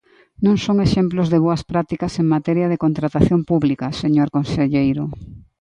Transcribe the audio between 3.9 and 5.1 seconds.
señor conselleiro.